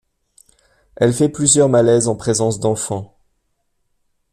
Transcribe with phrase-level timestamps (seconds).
[0.95, 3.15] Elle fait plusieurs malaises en présence d'enfants.